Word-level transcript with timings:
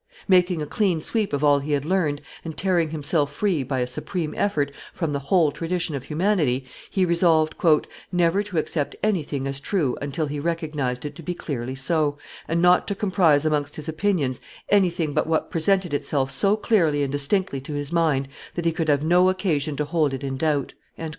Making 0.27 0.63
a 0.63 0.65
clean 0.65 0.99
sweep 0.99 1.31
of 1.31 1.43
all 1.43 1.59
he 1.59 1.73
had 1.73 1.85
learned, 1.85 2.23
and 2.43 2.57
tearing 2.57 2.89
himself 2.89 3.31
free, 3.31 3.61
by 3.61 3.81
a 3.81 3.85
supreme 3.85 4.33
effort, 4.35 4.71
from 4.91 5.13
the 5.13 5.19
whole 5.19 5.51
tradition 5.51 5.93
of 5.93 6.05
humanity, 6.05 6.65
he 6.89 7.05
resolved 7.05 7.53
"never 8.11 8.41
to 8.41 8.57
accept 8.57 8.95
anything 9.03 9.45
as 9.45 9.59
true 9.59 9.95
until 10.01 10.25
he 10.25 10.39
recognized 10.39 11.05
it 11.05 11.13
to 11.17 11.21
be 11.21 11.35
clearly 11.35 11.75
so, 11.75 12.17
and 12.47 12.63
not 12.63 12.87
to 12.87 12.95
comprise 12.95 13.45
amongst 13.45 13.75
his 13.75 13.87
opinions 13.87 14.41
anything 14.69 15.13
but 15.13 15.27
what 15.27 15.51
presented 15.51 15.93
itself 15.93 16.31
so 16.31 16.57
clearly 16.57 17.03
and 17.03 17.11
distinctly 17.11 17.61
to 17.61 17.73
his 17.73 17.91
mind 17.91 18.27
that 18.55 18.65
he 18.65 18.71
could 18.71 18.87
have 18.89 19.03
no 19.03 19.29
occasion 19.29 19.75
to 19.75 19.85
hold 19.85 20.15
it 20.15 20.23
in 20.23 20.35
doubt." 20.35 20.73